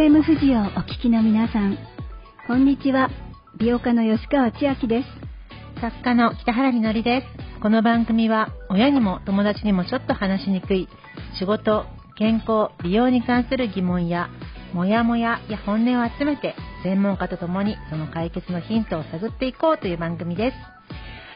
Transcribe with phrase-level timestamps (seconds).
[0.00, 1.76] FM 富士をお聞きの皆さん、
[2.46, 3.10] こんにちは。
[3.58, 5.08] 美容家の吉川千秋です。
[5.78, 7.60] 作家の北原みのりです。
[7.60, 10.88] この番組は親にも友達にもちょっと話しにくい
[11.38, 11.84] 仕事、
[12.16, 14.30] 健康、美容に関する疑問や
[14.72, 20.56] モヤモヤや本音を集めて専門家と共にその解決のヒントを探っていこうという番組です。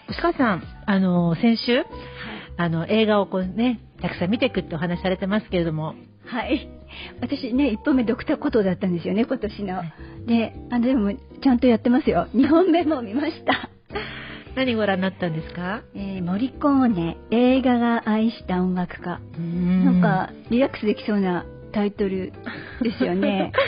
[0.08, 1.84] 吉川さん、あの、先週、
[2.56, 5.94] あの、映画をこうね、たくさん見ていくってお話されてますけれども。
[6.26, 6.68] はい。
[7.20, 9.76] 私ね、1本目ドクターコトーだったんですよね、今年の。
[9.78, 9.92] はい、
[10.26, 12.28] で、あでも、ちゃんとやってますよ。
[12.34, 13.70] 2本目も見ました。
[14.54, 19.20] 何ご覧になったんですか、えー、モリコーネ、映画が愛した音楽家。
[19.40, 22.32] んなんか、リラックスできそうなタイトル
[22.82, 23.52] ですよね。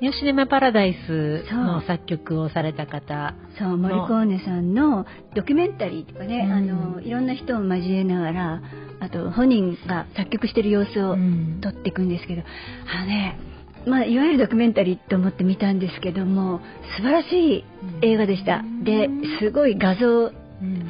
[0.00, 5.04] ニューシネマパラダイスの作曲をされた方そうモリコーネさんの
[5.34, 8.62] ドキュメンタリーとかね、うん、あのいろんな人を交えながら
[9.00, 11.16] あと本人が作曲してる様子を
[11.62, 12.46] 撮っていくんですけど、うん、
[12.88, 13.38] あのね
[13.86, 16.60] まあ、いわゆるドキュメンタリーと思って見たんですけども
[16.96, 17.64] 素晴らしい
[18.02, 19.08] 映画でした、で
[19.40, 20.86] すごい画像、うん、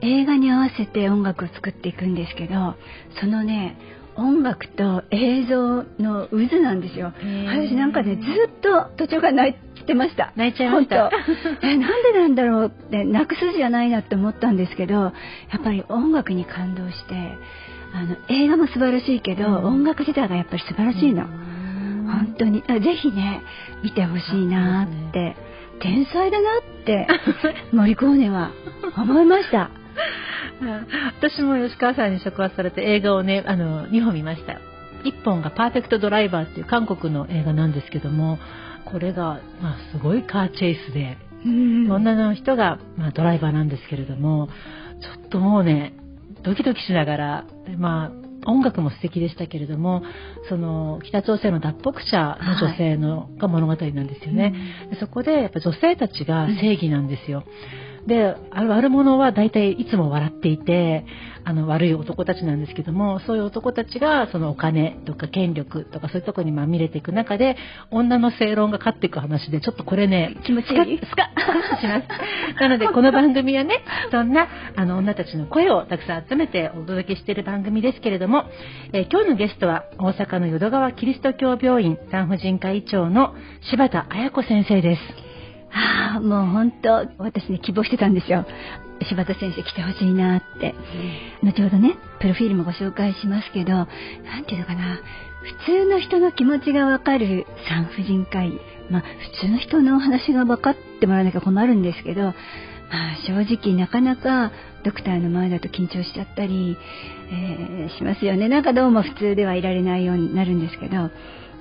[0.00, 2.76] 映画に合わせて音楽を作っていくんですけど
[3.20, 3.76] そのね
[4.20, 7.12] 音楽と映像の渦なんですよ。
[7.46, 10.32] 私なんかねずっと途中から泣いてました。
[10.36, 11.10] 泣いちゃいました。
[11.62, 15.12] えなんでなんだろうって泣く筋じゃないなって思ったんですけど、や
[15.56, 17.14] っぱり音楽に感動して、
[17.94, 21.24] あの映画も素晴らしいけど、うん、音楽自体がやっぱり素晴らしいの。
[22.10, 23.42] 本当にぜひね
[23.82, 25.36] 見てほしいなって、ね、
[25.80, 27.06] 天才だなって
[27.72, 28.50] 森コーネは
[28.96, 29.70] 思いました。
[31.18, 34.60] 私も吉川さんに触発されて映画をね、あの、2本見ました。
[35.04, 38.38] 1本がパーフェクトドライバーっていう韓国の映画なんですけども、
[38.84, 44.48] これが、まあ、すごいカーチェイスで、女の人が、まあ、ドライバーなんですけれども、
[45.00, 45.94] ちょっともうね、
[46.42, 47.44] ドキドキしながら、
[47.78, 50.02] まあ、音楽も素敵でしたけれども、
[50.48, 54.54] その北朝鮮の脱北者の女性の、はい、が物語なんですよね、
[54.92, 57.44] うん、そこでやっぱ女性たちが正義なんですよ。
[57.84, 61.04] うんで、悪者は大体いつも笑っていて、
[61.42, 67.56] あの悪い男たちなんですけども、そういう男たちがそのお金とか権力とかそういうところにまみれていく中で、
[67.90, 70.98] 女の正論が勝っていく話で、ちょっとこれね、気持ちいい？
[70.98, 72.60] スカッします。
[72.60, 78.44] なので、この番組はね、そんなあの女たちの声をたくさん集めてお届けしている番組ですけれども、
[78.92, 83.34] えー、今日のゲストは大阪の淀川キリスト教病院産婦人科医長の
[83.70, 85.29] 柴田彩子先生です。
[85.72, 88.44] ああ、もう本当、私ね、希望してたんですよ。
[89.08, 90.74] 柴田先生来てほしいなって。
[91.42, 93.86] うん、後ほどね、プロフィールもご紹介しますけど、なん
[94.44, 95.00] ていうのかな、
[95.64, 98.60] 普通の人の気持ちがわかる産婦人科医。
[98.90, 99.02] まあ、
[99.40, 102.34] 普通の人のお話が分かってもらわなきゃ困るんですけど、まあ、
[103.26, 104.50] 正直なかなか
[104.84, 106.76] ドクターの前だと緊張しちゃったり、
[107.30, 108.48] えー、しますよね。
[108.48, 111.08] なんかどうも普通ではいられないようになるんですけど、あ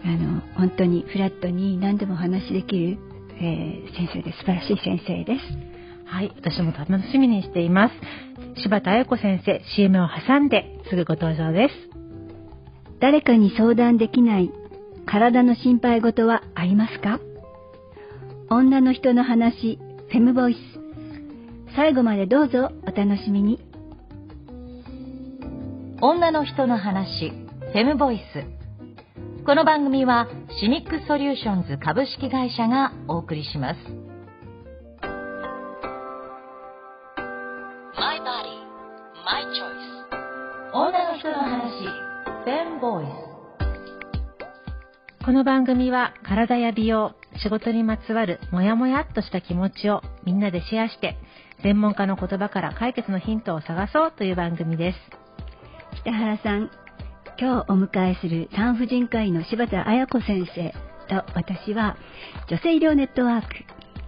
[0.06, 2.98] の、本当にフラットに何でもお話できる
[3.42, 4.40] えー、先生です。
[4.40, 5.42] 素晴らしい先生です。
[6.06, 7.94] はい、私も楽しみにしています。
[8.62, 11.76] 柴田彩子先生、CM を挟んですぐご登場です。
[13.00, 14.52] 誰かに相談できない
[15.06, 17.20] 体の心配事はありますか？
[18.50, 19.80] 女の人の話、
[20.10, 20.58] フェムボイス。
[21.76, 23.60] 最後までどうぞお楽しみに。
[26.02, 28.44] 女の人の話、フェムボイス。
[29.46, 33.80] この番組はシニックソリューションズ株式会社がお送りします。
[37.96, 38.58] My body,
[39.26, 40.10] my choice.
[40.74, 41.84] 女の人の話、
[42.44, 43.10] フェンボイス。
[45.24, 51.16] この番組は体や美容、仕事にまつわるモヤモヤっとした気持ちをみんなでシェアして
[51.62, 55.00] 専門家の言葉から解決のヒントを探そうという番組です。
[56.02, 56.72] 北原さん、
[57.40, 60.74] 今日お迎えする産婦人科医の柴田彩子先生
[61.08, 61.96] と私は
[62.50, 63.48] 女性医療ネットワーク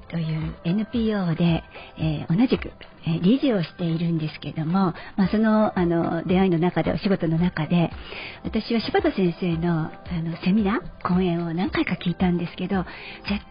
[0.09, 1.63] という NPO で、
[1.97, 2.73] えー、同じく、
[3.07, 7.89] えー、理事をしているんですけども、まあ、そのあの出会いの中でお仕事の中で
[8.43, 9.91] 私は柴田先生のあ
[10.21, 12.83] のセミナー講演を何回か聞いたんですけど
[13.29, 13.41] 絶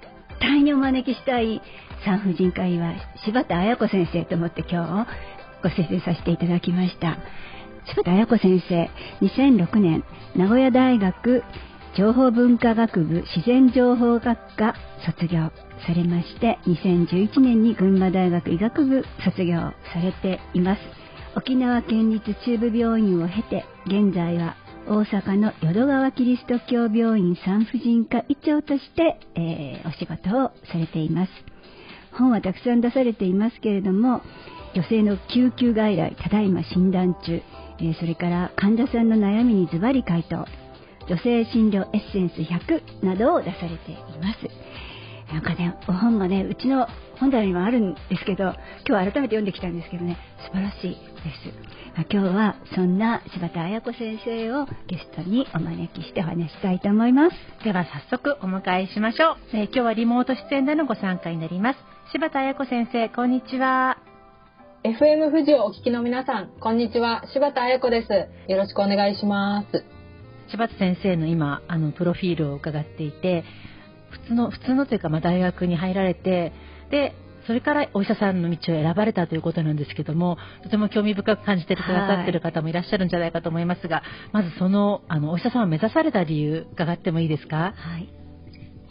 [0.41, 1.63] 対にお招きしたい
[2.05, 2.93] 産婦人科医は
[3.25, 5.11] 柴田彩子先生と思って今日
[5.63, 7.17] ご推薦させていただきました。
[7.87, 8.91] 柴田彩子先生
[9.21, 10.05] 2006年
[10.37, 11.43] 名古屋大学
[11.97, 14.75] 情報文化学部自然情報学科
[15.05, 15.51] 卒業。
[15.87, 19.73] されまして2011年に群馬大学医学部卒業。
[19.93, 20.81] されています。
[21.37, 24.57] 沖縄県立中部病院を経て現在は
[24.87, 31.33] 大阪の淀川キリスト教病院産婦人科医長として、えー、お仕事をされています。
[32.13, 34.23] 本はたくさん出されていますけれども
[34.75, 37.41] 女性の救急外来ただいま診断中。
[37.83, 40.47] えそれから患者さんの悩みにズバリ回答。
[41.09, 44.49] 女性診療エッセンス100などを出されています。
[45.33, 46.87] なんかねお本がねうちの
[47.19, 48.55] 本棚にもあるんですけど
[48.89, 52.07] 今日改めて読んできたんですけどね素晴らしいです。
[52.11, 57.65] 今日はそんな柴田彩子先生をゲストにお招きしてお話したいと思います。
[57.65, 61.79] では早速お迎えしましょう、えー、今日はリモート出演でのご参加になります。
[62.13, 64.10] 柴田彩子先生こんにちは。
[64.85, 67.23] FM 富士をお聞きの皆さん、こんにちは。
[67.35, 68.51] 柴田彩子です。
[68.51, 69.85] よろしくお願いします。
[70.51, 73.45] 柴田先生の今、あの、プロフィールを伺っていて、
[74.11, 76.53] 普通の、普通のというか、まあ、大学に入られて、
[76.91, 77.15] で、
[77.47, 87.75] それからお医者さんの道を選ばれたということなんですけども、とても興味深く感じてくださっている方もいらっしゃるんじゃないかと思いますが、まずその、あの、お医者さんを目指された理由、伺ってもいいですか？
[87.77, 88.09] はい。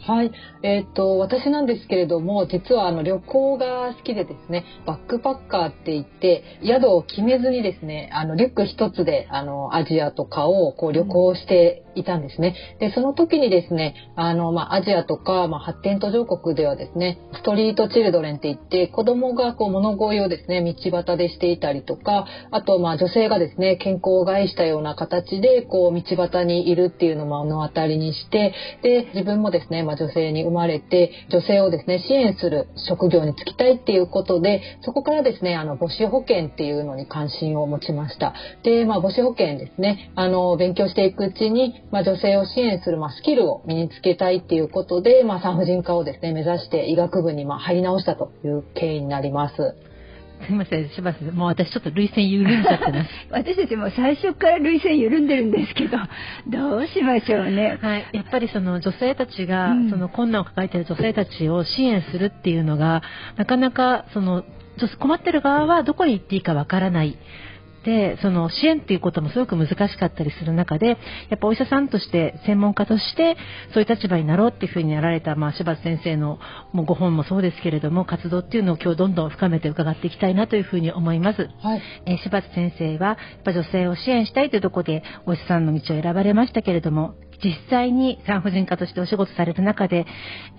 [0.06, 0.32] はい、
[0.62, 12.54] えー、っと私なんですけれども実はあの旅行が好きでですねバックパッカーって言って宿を決めずにですねあのリュック一つであのアジアとかをこう旅行していたんですね。
[12.78, 49.74] でその時にですねあの、まあ、アジアとか、まあ、発展途上国ではですねストリートチルドレンって言って子供がこう物乞いをですね道端でしていたりとかあとまあ女性がですね健康を害したような形でこう道端にいるっていうのを目の当たりにしてで自分もですねまあ、女性に生まれて女性をですね支援する職業に就きたいっていうことでそこからですねあの母子保険っていうのに関心を持ちましたで、まあ、母子保険ですねあの勉強していくうちに、まあ、女性を支援する、まあ、スキルを身につけたいっていうことで、まあ、産婦人科をですね目指して医学部にま入り直したという経緯になります。
[50.46, 53.10] すみません、しばせもう私ちょっと涙腺緩んじゃってます。
[53.30, 55.98] 私たちも最初から涙腺緩んでるんですけど、
[56.48, 57.78] どうしましょうね。
[57.80, 63.02] はい、やっぱりその女性たちが、うん、その困難を抱えている女性たちを支援するっていうのが、
[63.36, 64.44] なかなかその
[64.98, 67.18] 困ってる側はどこに行っていいかわからない。
[67.84, 70.96] でその支援っていうこともすごく難しかったりする中でや
[71.36, 73.36] っぱお医者さんとして専門家として
[73.72, 76.38] そういう立場になろうっていうふうにやられた、まあ、柴田先生の
[76.72, 90.06] もうご本もそうですけれども活動っていうのを今日どんどん深めて伺っていきたいなというふうに思います、はい、えー、柴田先生はやっぱ女性を支援したいというところでお医者さんの道を選ばれましたけれども実際に産婦人科としてお仕事される中で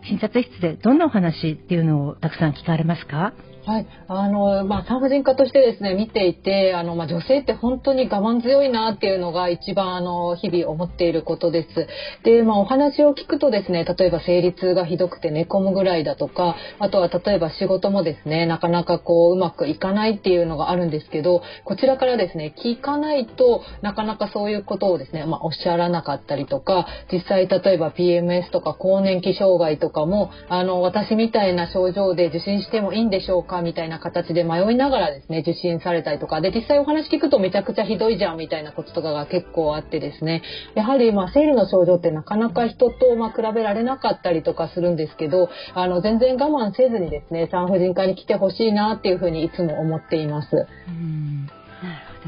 [0.09, 3.33] 診察室でどんなお話っていうのをたくさん聞かれますか？
[3.63, 11.87] はい、あのまあ、産婦人科としてですね見ていてあの、まあ、女性って本当に我慢強いなっていうのが一番あの日々思っていることです。
[12.23, 26.70] で、まあ、お話を聞くとですね例えば生理痛がひどくて寝込むぐらいだとかあとは例えば仕事もですねなかなかこううまくいかないっていうのがあるんですけどこちらからですね聞かないとなかなかそういうことをですね、まあ、おっしゃらなかったりとか
[27.11, 36.41] 実際例えば PMS とか更年期障害とかもあの私みたいな症状で受診してもいいんでしょうかみたいな形で迷いながらですね受診されたりとか。
[36.41, 40.41] で実際お話聞くとめちゃくちゃひどいじゃんみたいなこととかが結構あってですね。
[40.75, 50.67] やはりまあ生理の症状ってなかなか人とま比べられなかったりとかするんですけどあの全然我慢せずにですね産婦人科に来てほしいなっていうふうにいつも思っています。
[50.87, 51.60] うん。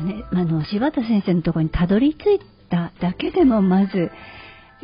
[0.03, 0.23] ね。
[0.31, 2.39] あの柴田先生のところにたどり着い
[2.69, 4.11] ただけでもまず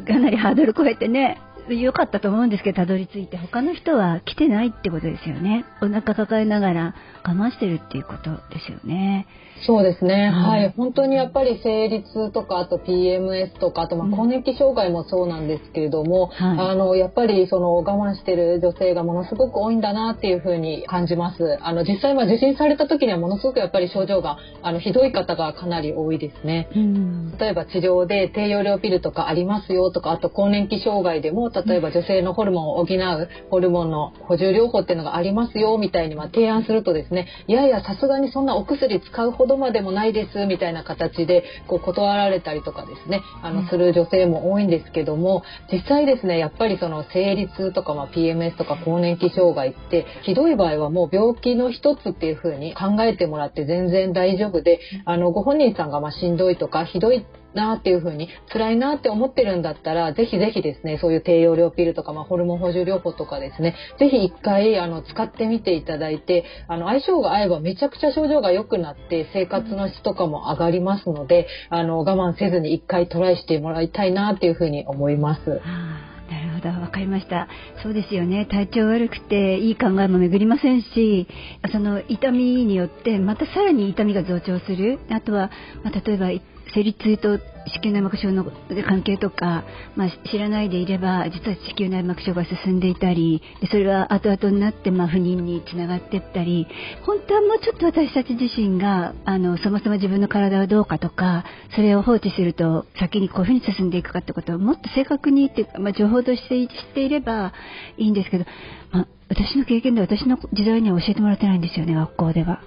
[0.08, 1.38] かなりハードル超えてね
[1.70, 6.96] 良かったと思うんですけどたどり着いて他の人は来てないってことですよねお腹抱えながら
[7.32, 9.28] 慢してるっていうことですよね。
[9.66, 21.58] そうですね、はい、はい、本当にやっぱり生理痛とかあと PMS とかあとまあ更年期障害もそうなんですけれども、うんはい、あのやっぱりその我慢してる女性がものすごく多いんだなっていうふうに感じます。
[21.62, 75.62] あの実際ま受診された時にはものすごくやっぱり症状があのひどい方がかなり多いですね、うん、例えば治療で低用量ピルとかありますよとかあと更年期障害でも例えば女性のホルモンを補うホルモンの補充療法っていうのがありますよみたいにま提案するとですねいやいやさすがにそんなお薬使うほどまでもないですみたいな形でこう断られたりとかですねあのする女性も多いんですけども実際ですねやっぱりその生理痛とか、ま PMS とか更年期障害ってひどい場合はもう病気の一つっていう風に考えてもらって全然大丈夫であのご本人さんがましんどいとかひどいなっていうふうに辛いなって思ってるんだったらぜひぜひですねそういう低用量ピルとか、まあ、ホルモン補充療法とかですねぜひ一回あの使ってみていただいてあの相性が合えばめちゃくちゃ症状が良くなって生活の質とかも上がりますのであの我慢せずに一回トライしてもらいたいなっていうふうに思います。
[76.30, 77.48] なるほど、わかりました。
[77.82, 78.46] そうですよね。
[78.46, 81.28] 体調悪くていい考えも巡りませんし、
[81.72, 85.00] その痛みによってまたさらに痛みが増長する。
[85.10, 85.50] あとは、
[85.84, 86.30] まあ、例えば
[86.74, 88.46] 生理痛と子宮内膜症の
[88.88, 89.64] 関係とか、
[89.96, 96.68] まあ、知らないでいれば実は子宮内膜症が進んでいたりそれは後々になって、まあ、不妊につながっていったり
[97.06, 101.46] 本当はもうちょっと私たち自身があのそもそも自分の体はどうかとか
[101.76, 107.54] それを放置すると先にこういうふうに進んでいくかってことをもっと正確にっていうか、まあ、情報として知っていれば
[107.98, 108.46] いいんですけど、
[108.92, 112.62] まあ、私の経験で私の時代には教えてもらってないんですよね学校では。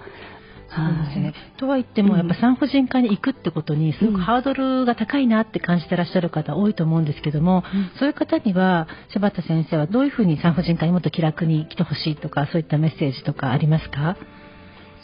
[0.75, 1.33] そうですね。
[1.57, 14.17] とは言っても、やっぱ産婦人科に行くってことにすごくハードルが高いなって感じてらっしゃる方多いと思うんですけども、うん、そういう方には柴田先生はどういうふうに産婦人科にもっと気楽に来てほしいとかそういったメッセージとかありますか？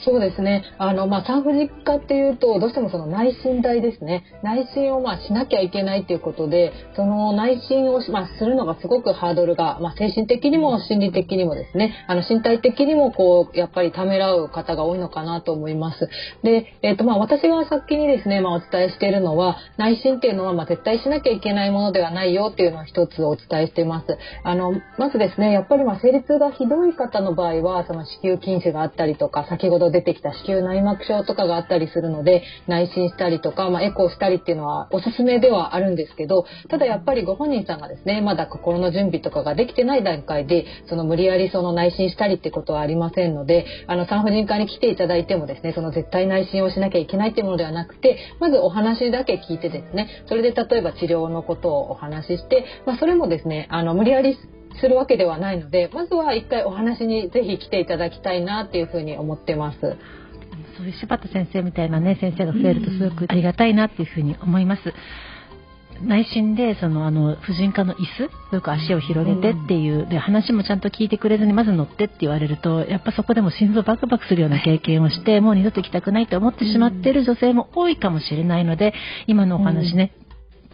[0.06, 0.64] そうですね。
[0.78, 4.24] あの、まあ、産婦人科っていうと、どうしてもその内診台ですね。
[4.44, 16.10] 内診をまあしなきゃいけないっていうことで、その内診をまあ、するのがすごくハードルが、まあ、精神的にも心理的にもですね、あの、身体的にもこう、やっぱりためらう方が多いのかなと思います。
[16.44, 24.18] で、えっ、ー、と、まあ、私が先にですね、まあ、お伝えしているのは、内診っていうのは、まあ、絶対しなきゃいけないものではないよっていうのを一つお伝えしています。
[24.44, 54.38] あの、まずですね、やっぱりまあ、生理痛がひどい方の場合は、その子宮筋腫があったりとか、先ほど出てきた子宮内膜症とかがあったりするので内診したりとか、まあ、エコーしたりっていうのはおすすめではあるんですけどただやっぱりご本人さんがですねまだ心の準備とかができてない段階でその無理やりその内診したりってことはありませんのであの産婦人科に来ていただいてもですねその絶対内診をしなきゃいけないっていうものではなくてまずお話だけ聞いてですねそれで例えば治療のことをお話しして、まあ、それもですねあの無理やり
[54.80, 59.80] するわけではないのでまずは一回お話にぜひ来ていただきたいなっていうふうに思ってます。
[60.78, 64.94] そういう柴田先生みたいなね先生が増えるとすごくありがたいなっていうふうに思います。
[66.02, 67.98] 内心でそのあの婦人科の椅
[68.52, 78.94] 子よく足を広げてっていうで話もちゃんと聞いてくれずにまず乗ってって言われるとやっぱそこでも心臓バクバクするような経験をしてもう二度と行きたくないと思ってしまっている女性も多いかもしれないので
[79.28, 80.14] 今のお話ね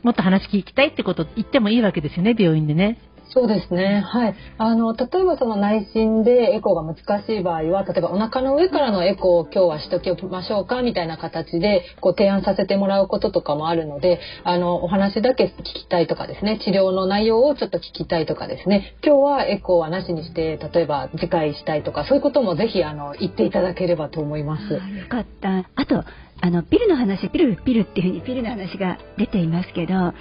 [0.04, 3.00] もっと話聞きたいってこと言ってもいいわけですよね病院でね。
[3.29, 4.01] そうですね。
[4.05, 4.36] はい。
[4.58, 24.74] あの、例えばその内診でエコーが難しい場合は、例えばお腹の上からのエコーを今日はしときましょうかみたいな形で、こう提案させてもらうこととかもあるので、あの、お話だけ聞きたいとかですね、治療の内容をちょっと聞きたいとかですね、今日はエコーはなしにして、例えば次回したいとか、そういうこともぜひ、あの、言っていただければと思います。
[24.74, 24.79] よ
[25.10, 25.70] かった。
[25.75, 26.03] あと、
[26.42, 30.13] あのピルの話ピルピルっていうふうにピルの話が出ていますけど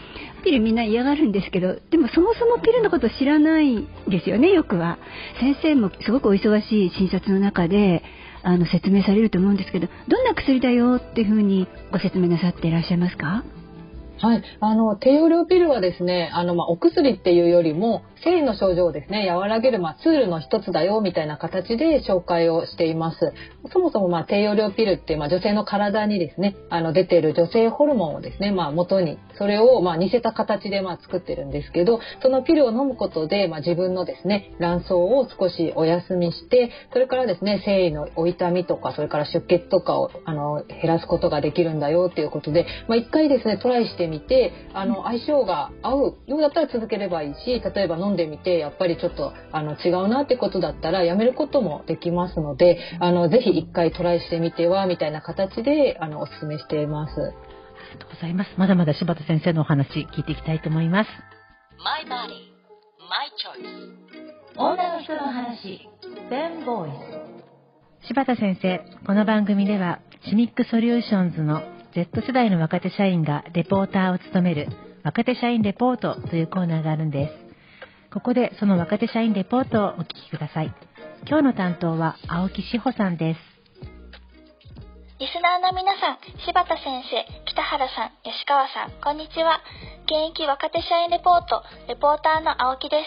[0.44, 4.98] ピルみんな嫌がるんですけどでもそもそもピルのこと知らないですよねよくは。
[5.40, 8.02] 先生もすごくお忙しい診察の中で
[8.42, 13.42] あの説明されると思うんですけどどんな薬だよっていうふうにご説明なさっていらっしゃいますか？
[14.24, 23.34] はい、あの低用量ピルはですね、あのまあ、お薬っていうよりも生理の症状をですね和らげるまあツールの一つだよみたいな形で紹介をしています。
[23.70, 57.12] そもそもまあ低用量ピルってまあ女性の体にですねあの出ている女性ホルモンをですねまあ元にそれをまあ似せた形でまあ作ってるんですけど、そのピルを飲むことでまあ自分のですね卵巣を少しお休みして、それからですね生理のお痛みとかそれから出血とかをあの減らすことができるんだよっていうことで、まあ一回ですねトライしててみてあの相性が合うようだったら続ければいいし例えば飲んでみてやっぱりちょっとあの違うなってことだったらやめることもできますのであのぜひ一回トライしてみてはみたいな形であのお勧めしています。
[57.20, 58.50] ありがとうございます。
[58.56, 61.10] まだまだ柴田先生のお話聞いていきたいと思います。
[61.84, 62.54] My body,
[63.08, 64.04] my choice.
[64.56, 65.88] 女の人の話、
[66.30, 66.90] Ben Voice。
[68.06, 71.62] 柴田先生、この番組ではシニックソリューションズの
[71.94, 74.66] Z 世代の若手社員がレポーターを務める
[75.04, 78.12] 若手社員レポートというコーナーがあるんです。
[78.12, 80.74] ここでその若手社員レポートをお聞きください。
[81.28, 83.40] 今日の担当は青木志保さんです。
[85.20, 89.62] リスナーの皆さん、柴田先生、北原さん、吉川さん、こんにちは。
[90.06, 93.06] 現役若手社員レポート、レポーターの青木です。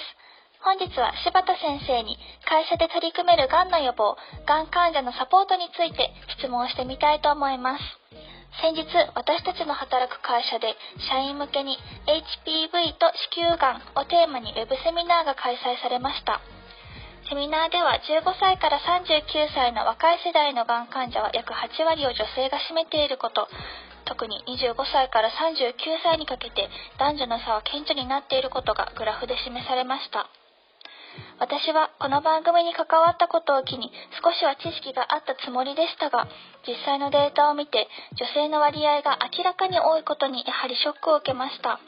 [0.64, 2.18] 本日は柴田先生に
[2.48, 4.16] 会社で取り組めるがんの予防、
[4.48, 7.84] がん患者のサポートについて質問してみたいと思います。
[8.62, 10.76] 先日私たちの働く会社で
[11.10, 11.78] 社員向けに
[12.08, 16.42] HPV と子宮がんをテーマに web セミナーが開催されました。
[17.30, 23.48] セミナーでは15歳から39歳の若い世代のがん患者は約8割を女性が占めていること。
[24.06, 30.30] 特に25歳から39歳にかけて男女の差は顕著になっていることがグラフで示されました。
[31.40, 33.92] 私はこの番組に関わったことを機に
[34.24, 36.28] 少しは知識があったつもりでしたが
[36.66, 41.80] 実際のデータを見て女性の割合が明らかに多いことにやはりショックを受けました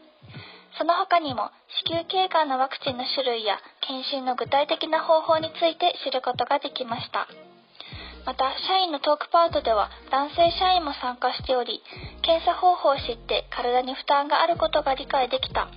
[0.78, 1.50] その他にも
[1.86, 7.28] 子宮頸がんのワクチンの種類や検診の具体的な方法について知ることができました
[8.26, 11.82] また社員のトークパートでは男性社員も参加しており
[12.22, 15.68] 検査方法を知って体に負担があることが理解できた。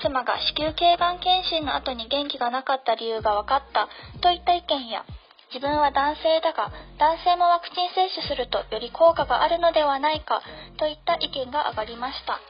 [0.00, 3.88] 妻が子宮頸がん検診の後に元気がなかった理由が分かった
[4.20, 5.04] といった意見や、
[5.52, 10.42] 自分は男性だが男性もワクチン接種するとより効果があるのではないか
[10.76, 12.40] といった意見が上がりました。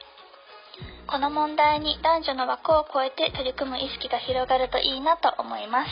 [1.07, 5.89] この問題に男女の枠を超えて取り組む意識が広がるといいなと思います。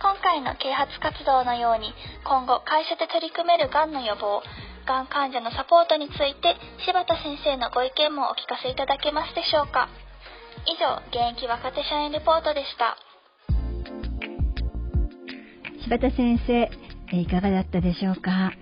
[0.00, 1.92] 今回の啓発活動のように
[2.24, 4.42] 今後会社で取り組めるがんの予防
[4.86, 9.88] がん患者のサポートについて柴田先生のご意見もお聞かせいただけますでしょうか
[10.66, 12.96] 以上現役若手社員レポートでした。
[15.82, 16.70] 柴田先生
[17.16, 18.52] いかがだったでしょうか？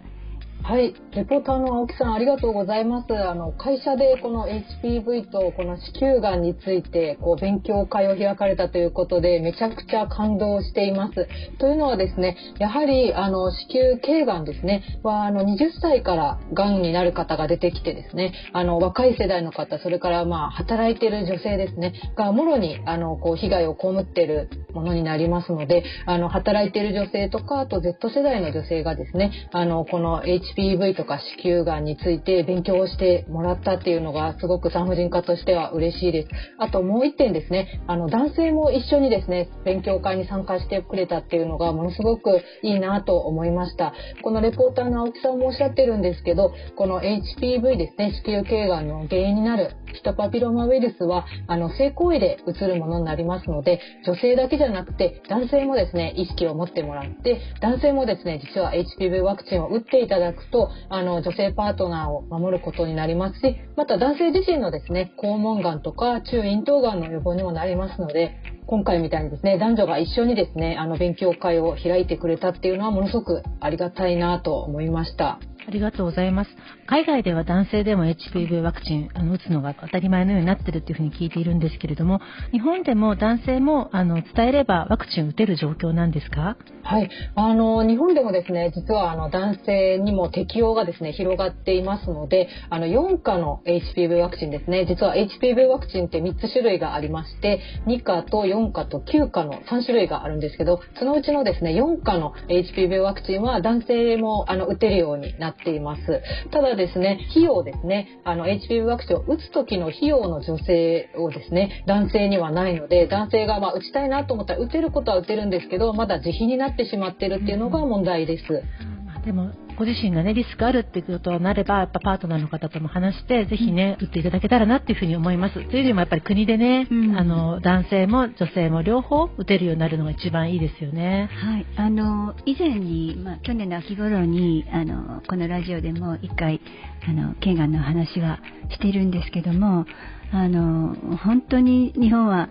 [0.62, 3.14] はい、レポーターの青木さんありがとうございます。
[3.14, 11.26] あの会社でこの HPV とこの子宮がんについてこう勉強会を開かれたということでめちゃくちゃ感動しています。
[11.58, 36.28] というのはですね、やはりあの子宮頸がんですねはあの20歳からがんになる方が出てきてですね、あの若い世代の方、それからまあ働いてる女性ですねがもろにあのこう被害を被っているものになりますので、あの働いてる女性とかあと Z 世代の女性がですね、あのこの h HPV とか子宮がんについて勉強をしてもらったっていうのがすごく産婦人科としては嬉しいです。
[36.58, 43.92] あともう一点ですね、あの男性も一緒にですね、勉強会に参加してくれたっていうのがものすごくいいなと思いました。
[44.22, 49.72] このレポーターの青木さんもおっしゃってるんですけど、この HPV ですね、子宮頸がんの原因になる
[50.08, 75.40] ヒトパピローマウイルスはあの性行為でうつるものになりますので、女性だけじゃなくて男性もですね、意識を持ってもらって、男性もですね、実は HPV ワクチンを打っていただくとあの女性パートナーを守ることになりますしまた男性自身のですね肛門がんとか中咽頭がんの予防にもなりますので今回みたいにですね男女が一緒にですねあの勉強会を開いてくれたっていうのはものすごくありがたいなと思いました。
[75.66, 76.50] ありがとうございます。
[76.86, 82.22] 海外では男性でも HPV ワクチンあの打つのが当たり前のようになってるっていうふうに聞いているんですけれども、
[82.52, 86.56] 日本でも男性もあの伝えればワクチン打てる状況なんですか？
[86.84, 106.22] はい、あの日本でもですね、実はあの男性にも適用がですね広がっていますので、あの4価の HPV ワクチンですね、実は HPV ワクチンって3つ種類がありまして、2価と4 4価と9価の3種類があるんですけど、そのうちのですね4価の HPV ワクチンは男性もあの打てるようになっています。
[106.50, 118.44] ただですね、費用ですね、あの HPV ワクチンを打つ時の費用の助成をですね、男性にはないので、男性がま打ちたいなと思ったら打てることは打てるんですけど、まだ自費になってしまってるっていうのが問題です。
[118.52, 125.54] うん、でもご自身がね、リスクあるっていうことになれば、やっぱパートナーの方とも話して、ぜひね、打っていただけたらなっていうふうに思います。
[125.54, 131.30] というよりもやっぱり国でね、うん、あの、男性も女性も両方打てるようになるのが一番いいですよね。
[131.32, 131.66] はい。
[131.76, 136.60] あの、以前に、まあ、去年の秋頃に、あの、このラジオでも一回、
[137.06, 139.86] あの、頸がんの話はしているんですけども、
[140.32, 142.48] あの、本当に日本は、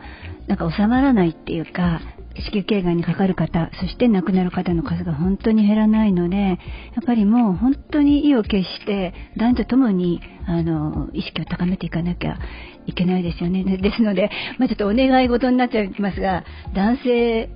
[0.47, 1.99] なんか収まらないっていうか、
[2.41, 6.57] 子宮頸がんにかかる方、そして亡くなる方の数が本当に減らないので、やっ
[7.05, 12.37] ぱりもう本当に意を決して男女ともにあの意識を高めていかなきゃ
[12.85, 13.63] いけないですよね。
[13.63, 17.49] ですので、まあ、ちょっとお願い事になっちゃいますが、男性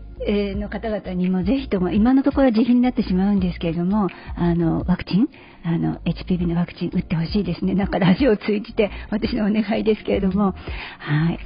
[0.55, 5.27] の方々にもぜひとも今のところは自費になってしまうんですけれどもあのワクチン
[5.63, 7.73] あの HPV のワクチン打ってほしいですね。
[7.75, 10.53] なんかラジオを通じて私のお願いですけれども。
[10.99, 11.39] はい。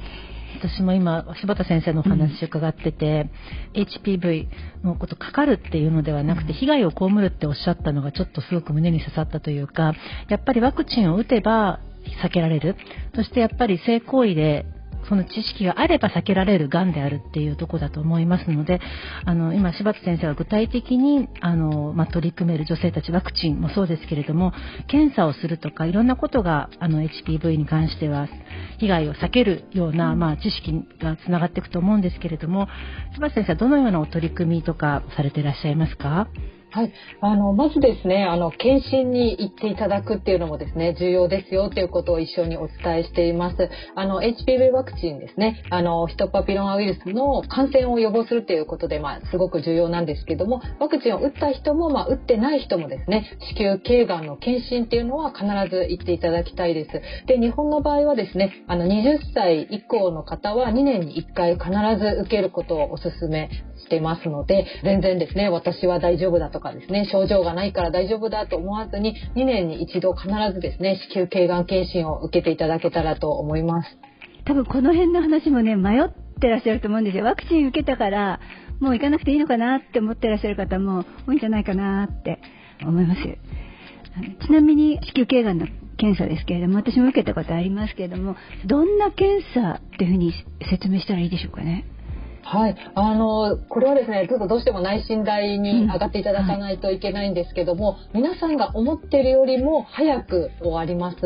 [0.56, 3.30] 私も今柴田先生のお話を伺ってて、
[3.74, 4.48] うん、HPV
[4.84, 9.94] のことかかるっていうのではなくて被害を被るっておっしゃったのがちょっとすごく胸に刺さったというか
[10.28, 11.80] やっぱりワクチンを打てば
[12.22, 12.76] 避けられる。
[13.14, 14.66] そしてやっぱり性行為で
[15.08, 18.80] その知識があれば避けられるがんであるっていうとこだと思いますので、
[19.24, 24.52] あの、今、柴田先生は具体的に、あの、まあ、取り組める女性たちワクチンもそうですけれども、
[24.88, 28.28] 検査をするとか、いろんなことが、あの、HPV に関しては、
[28.78, 32.68] 被害を避けるような、まあ、知識がつながっていくと思うんですけれども、
[33.14, 36.28] 柴田先生はどのようなお取り組みとかされていらっしゃいますか？
[36.76, 43.70] はい、あのまずですねあの検診に行っていただくっていうのもですね重要ですよということを一緒にお伝えしています。
[43.94, 45.64] あの HPV ワクチンですね。
[45.70, 57.26] あのヒトパピロマウイルスの感染を予防するということで、まあ、すごく重要なんですけどもワクチンを打った人も、まあ、打ってない人もですね子宮頸がんの検診っていうのは必ず行っていただきたいです。
[57.26, 73.98] で日本の場合はですねあの20歳以降の方は2年に1回必ず受けることをお勧めしてますので全然ですね私は大丈夫だとかですね症状がないから大丈夫だと思わずに2年に一度必ずですね子宮頸がん検診を受けていただけたらと思います。
[74.44, 76.08] 多分この辺の話もね迷っ
[76.40, 77.24] てらっしゃると思うんですよ。
[77.24, 78.40] ワクチン受けたから
[78.80, 82.38] もう行かなくていいのかなって思ってらっしゃる方も多いんじゃないかなって
[82.82, 83.22] 思います。
[84.46, 85.66] ちなみに子宮頸がんの
[85.98, 90.32] 検査ですけれども私も受けたことありますけれどもどんな検査っていうふうに
[90.70, 91.84] 説明したらいいでしょうかね？
[92.46, 98.22] はい、あのこれはですねちょっとどうしても内診台に上がっていただかないといけないんですけども、うん。
[98.22, 101.16] はい、皆さんが思っているよりも早く終わります。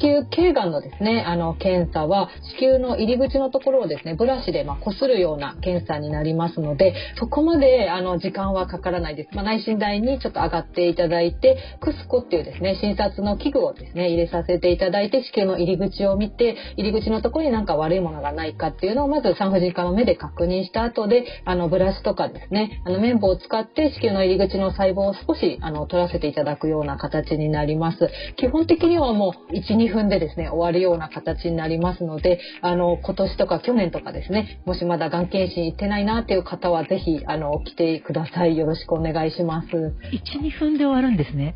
[0.00, 28.08] 子宮頸がんのですねあの検査は子宮の入り口のところをですねブラシでまこするような検査になりますのでそこまであの時間はかからないです、まあ、内診台にちょっと上がっていただいてクスコっていうですね診察の器具をですね入れさせていただいて子宮の入り口を見て入り口のところになんか悪いものがないかっていうのをまず産婦人科の目で確認した後で、あの、ブラシとかですね、あの、綿棒を使って子宮の入り口の細胞を少し、あの、取らせていただくような形になります。
[28.36, 38.56] 基本的にはもう、1、2分でですね、終わるような形になりますので、あの、今年とか去年とかですね、もしまだがん検診行ってないなっていう方は、ぜひ、あの、来てください。
[38.56, 39.68] よろしくお願いします。
[39.68, 41.54] 1、2分で終わるんですね。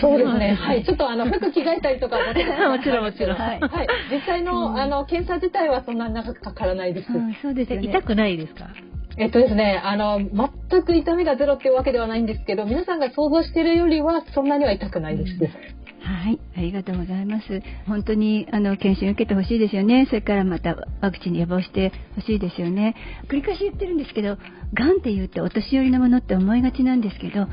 [0.00, 0.54] そうですね。
[0.60, 0.84] はい。
[0.84, 2.22] ちょっとあの 服着替えたりとかも
[2.76, 3.36] もちろんもちろん。
[3.36, 3.60] はい。
[4.10, 7.08] 実際のあの検査自体はそんな長くかからないです。
[7.42, 7.80] そうですね。
[7.82, 8.68] 痛くないですか？
[9.18, 10.20] えっとですね、あの
[10.70, 15.32] 全く痛みがゼロっていうわけではないんですけど、皆さんが想像しているよりはそんなには痛くないです。
[16.02, 17.62] はい、ありがとうございます。
[17.86, 20.06] 本当にあの検診を受けてほしいですよね。
[20.06, 22.96] それからまたワクチンに予防してほしいですよね。
[23.28, 24.36] 繰り返し言ってるんですけど、
[24.74, 27.46] がんっていうとお年寄りのものって思いがちなんですけど、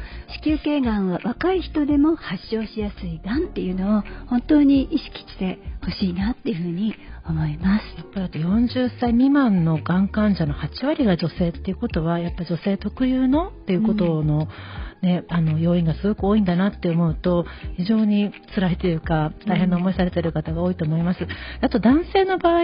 [0.44, 6.96] 子宮頸がんは若い人でも発症しやすいがんっていうのを本当に意識してほしいなっていうふうに
[7.28, 7.98] 思います。
[7.98, 17.46] やっぱりあと40歳未満のがん患者の8割が女性っていうことは、やっぱ女性特有のっていうことの、うんね、あの要因がすごく多いんだなって思うと
[17.78, 21.20] 非常に辛いというか大変な思いされている方が多いと思います。
[21.62, 22.64] あと男性の場合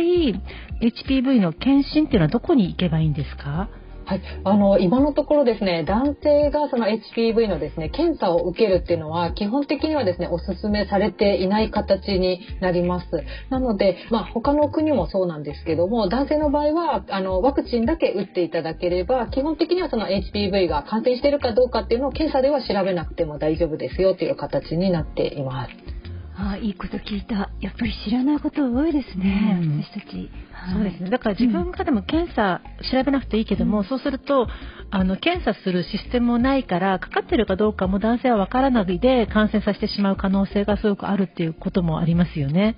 [0.82, 3.70] HPV の検診っていうのはどこに行けばいいんですか？
[4.06, 13.06] はい、あの今のところですね男性がその HPV のですね検査を受けるっていうのは基本的にはですねお勧めされていない形になります。
[13.50, 25.95] なのでまあ他の国もそうなんですけども男性の場合はあのワクチンだけ打っていただければ基本的にはその HPV が感染しているかどうかっていうのを検査では調べなくても大丈夫ですよという形になっています。
[26.38, 27.50] あいいこと聞いた。
[27.62, 30.30] やっぱり知らないこと多いですね、うん、私たち。
[30.74, 31.10] そうですね。
[31.10, 34.48] だから自分がでも検査調べなくていいけども、うん、そうすると、
[34.92, 42.76] あの、検査するシステムもないから、かかってるかどうかも男性はわからないで感染させてしまう可能性がすごくあるっていうこともありますよね。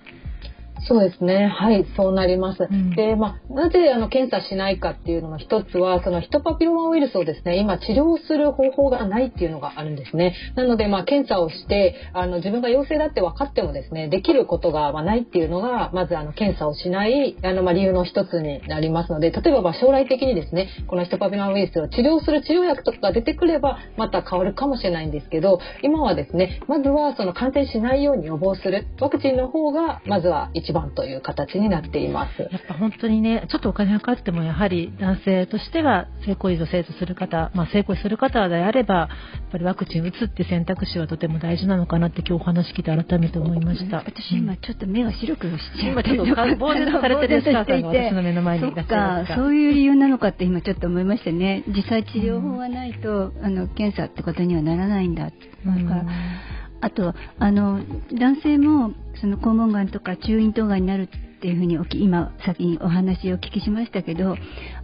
[0.82, 1.48] そうですね。
[1.48, 2.68] はい、そうなります。
[2.70, 10.36] うん、で、まあ、なぜあの検査しないかっていうのの一つは、そのヒトパピロマウイルスをですね、今治療する方法がないっていうのがあるんですね。
[10.56, 32.42] なので、まあ、検査をして、あの自分が陽性だって分かってもですね、できることがまないっていうのが、まずあの検査をしないあのまあ理由の一つになりますので、例えばま将来的にですね、このヒトパピロマウイルスを治療する治療薬とかが出てくれば、また変わるかもしれないんですけど、今はですね、まずはその感染しないように予防するワクチンの方がまずは一番という形形になっています。
[32.42, 43.98] やっぱ本当にねちょっとお金がかかってもやはり男性としては性行為を生徒する方、まあ、性行為する方であればやっぱりワクチン打つって選択肢はとても大事なのかなって今日お話聞いて改めて思いました。
[43.98, 51.64] 私今ちょっと目が白くしちゃ今ちょっと呆然されてるスターさんが私の目の前にいらっしゃいますそういう理由なのかって今ちょっと思いましたね。
[51.68, 55.88] 実際治療法がないと、うん、あの検査ってことにはならないんだ、うん、
[56.82, 64.36] あとあの男性もその肛門がんとか中咽頭がんになるっていうふうに今先にお話をお聞きしましたけど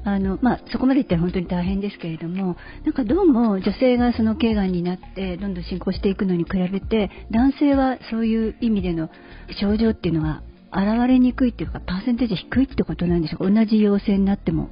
[0.04, 9.10] あの、まあ、そこまで言ったら本当に大変ですけれどもなんかどうも女性がその頸がんになってどんどん進行していくのに比べて男性はそういう意味での
[9.60, 14.70] 症状っていうのが現れにくいっていうかパーセンテージ低いってことなんでしょうか同じ陽性になっても。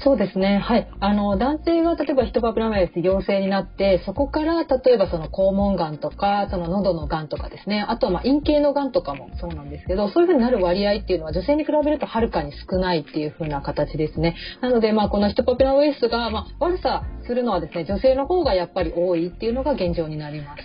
[0.00, 0.58] そうですね。
[0.58, 0.88] はい。
[1.00, 14.36] あの、男性が例えばヒトパピラマウイルス陽性になって、そこから例えばその肛門がんとか、その喉のがんとかですね、あとはまあ陰茎のがんとかもそうなんですけど、そういうふうになる割合っていうのは女性に比べるとはるかに少ないっていうふうな形ですね。
[14.60, 20.62] なので、まあこのヒトパピラマウイルスが、まあ悪さするのはですね、女性の方がやっぱり多いっていうのが現状になります。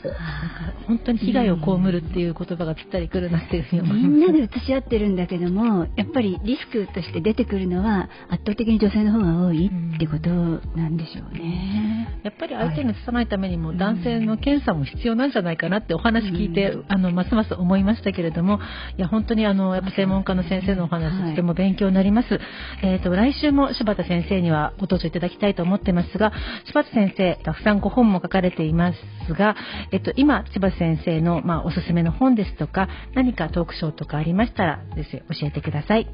[0.87, 4.07] 本当に被害を被るっていう言葉がぴったりくるなっていうふうに思います。
[4.07, 10.29] みんなで移し合ってるんだけども、やっぱりリスクとして出てくるのは圧倒的に女性の方が多いってこと
[10.77, 12.19] なんでしょうね。
[12.23, 18.59] やっぱり相手に移さないためにも男性の検査も必要なんじゃないかなってお話聞いて、うん、あのますます思いましたけれども、
[18.97, 22.39] いや本当にあのやっぱ専門家の先生のお話、とても勉強になります。
[22.83, 26.31] えっ、ー、と来週も柴田先生にはご登場いただきたいと思ってますが、
[26.67, 28.93] 柴田先生たくさんご本も書かれていま
[29.27, 29.55] すが、
[29.91, 36.07] えっと今柴田先生のまあおすすめの本ですとか何かトークショーとかありましたらです教えてください。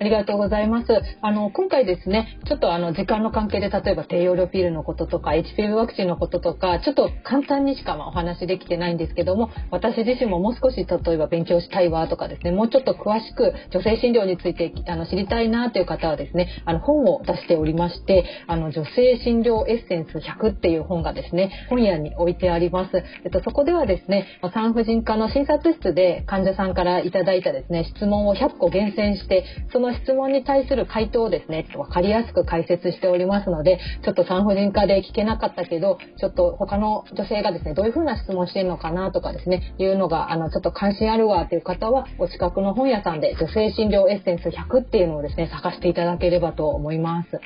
[0.00, 0.88] ありがとうございます。
[1.22, 22.90] あの、今回ですね、ちょっとあの、時間の関係で、例えば低用量ピルのこととか、HPV ワクチンのこととか、ちょっと簡単にしかまお話できてないんですけども、私自身ももう少し例えば勉強したいわとかですね、もうちょっと詳しく女性診療についてあの知りたいなという方はですね、あの、本を出しておりまして、あの、女性診療エッセンス100っていう本がですね、本屋に置いてあります。
[23.24, 47.40] えっと、そこではですね、産婦人科の診察室で患者さんからいただいたですね、質問を100個厳選して、そのの質問に対する回答をですね、分かりやすく解説しておりますので、ちょっと産婦人科で聞けなかったけど、ちょっと他の女性がですね、どういうふうな質問してるのかなとかですね、いうのが、あの、ちょっと関心あるわという方は、お近くの本屋さんで女性診療エッセンス100っていうのをですね、探していただければと思います。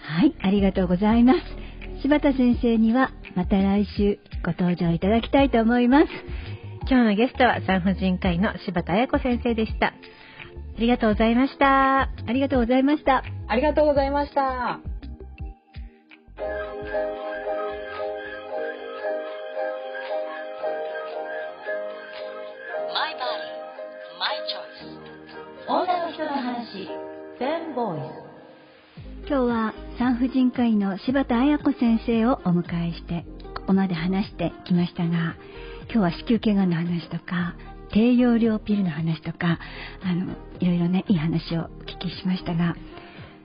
[0.00, 1.38] はい、ありがとうございます。
[2.02, 6.06] 柴田先生にはまた来週ご登場いただきたいと思います。
[6.88, 9.92] 今日のゲストは産婦人科医の柴田彩子先生でした。
[10.78, 12.02] ありがとうございました。
[12.02, 13.24] ありがとうございました。
[13.48, 14.78] ありがとうございました。
[25.66, 26.88] 女の人の話、
[27.40, 28.28] 10ボーイズ。
[29.28, 35.36] 今日は産婦人科医の柴田彩子先生をお迎えしてここまで話してきましたが
[35.92, 37.54] 今日は子宮頸がんの話とか
[37.92, 39.58] 低用量ピルの話とか
[40.02, 42.76] あのいろいろねいい話をお聞きしましたが。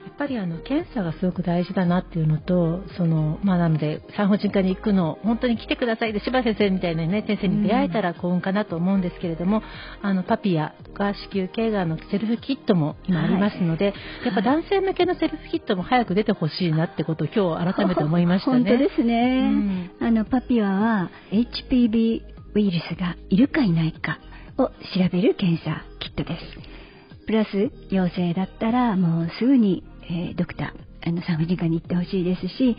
[0.04, 9.58] やっぱりあの検査がすごく大事だなっていうのとその、まあ、なので産婦人科に行くの本当に来てくださいで柴先生みたいな、ね、先生に出会えたら幸運かなと思うんですけれども、
[10.02, 13.94] うん、あのパピアとか子宮頸がんのセルフキットも今ありますので、はい、
[14.26, 18.58] やっぱ男性向けのセルフキットも早く出てほしいなってことを今日改めて思いましたね。
[18.58, 22.20] 本当ですね、うん、あのパピアは HPV
[22.54, 24.20] ウイルスがいるかいないか
[24.58, 24.72] を調
[25.12, 27.26] べる検査キットです。
[27.26, 32.76] プラス陽性だったらもうすぐにえー、ドクターあの産婦人科に行ってほしいですし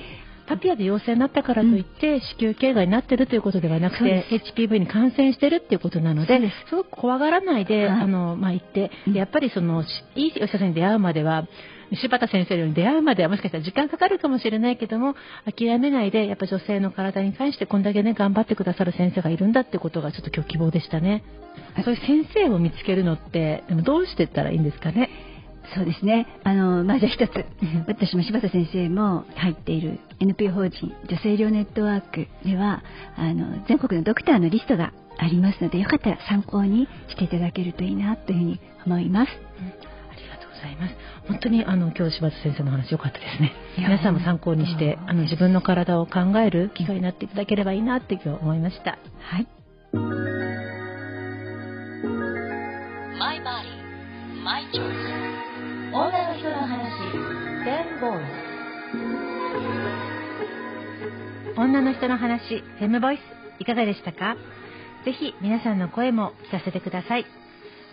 [0.47, 6.37] パピアで陽性になったからといって、子宮頸がんになってるということではなくて HPV に感染してるっていうことなので
[6.69, 6.75] す。
[6.75, 9.81] ごく怖がらないで、はい、あのまあ、行ってやっぱりその
[10.15, 11.47] いいお医者さんに出会うまでは
[11.93, 21.23] 柴田先生に出会うまではもしかしたら時間かかるかもしれないけども諦めないでやっぱ女性の体に関してこんだけね頑張ってくださる先生がいるんだってことがちょっと今日希望でしたね。
[21.83, 25.09] そういう先生を見つけるのってでもどうしてったらいいんですかね？
[25.73, 26.27] そうですね。
[26.43, 27.43] あの、まあ、じゃあ一つ、
[27.87, 32.83] 私も柴田先生も入っている NPO 法人女性医療ネットワークでは、
[33.15, 39.29] あの、全国のドクターのリストがありますので、よかったら参考にしていただけるといいなというふうに思います。
[39.59, 39.94] うん
[40.65, 40.95] ざいます。
[41.27, 43.53] 本当にあの今日柴田先生の話良かったですね。
[43.77, 48.97] 皆さんも参考にしてあの自分の体を考える機会になっていただければいいなって今日思いました。
[49.19, 49.47] はい。
[53.17, 55.15] My body, my choice.
[55.93, 56.91] 女の人の話
[57.63, 58.19] 10ボイ
[61.55, 63.21] ス女の人の話フェムボイス
[63.61, 64.35] いかがでしたか？
[65.05, 67.25] ぜひ皆さんの声も聞かせてください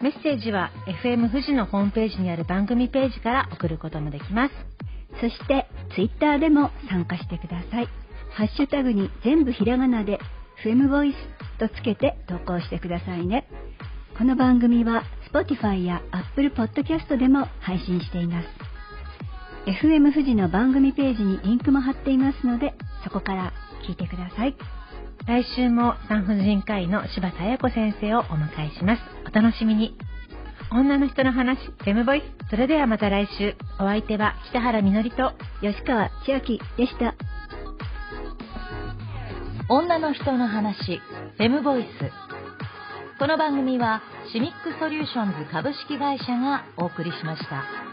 [0.03, 0.71] メッセージは
[1.05, 4.55] FM 富士のホームページにある番組ページから送ることもできます
[5.21, 7.89] そしてツイッターでも参加してください
[8.33, 10.19] ハッシュタグに全部ひらがなで
[10.63, 13.47] フェムボイスとつけて投稿してくださいね
[14.19, 18.49] この番組は Spotify や Apple Podcast でも配信しています。
[19.67, 23.53] FM 富士の番組ページにリンクも貼っていますので、そこから
[23.89, 24.57] 聞いてください。
[25.27, 29.03] 来週も産婦人科医の柴田彩子先生をお迎えします。
[29.25, 29.97] お楽しみに。
[30.73, 32.51] 女の人の話、フェムボイス。
[32.51, 33.55] それではまた来週。
[33.79, 37.15] お相手は北原みのりと吉川千秋でした。
[39.69, 41.01] 女の人の話、
[41.37, 41.89] フェムボイス。
[43.21, 47.92] この番組はシミックソリューションズ株式会社がお送りしました。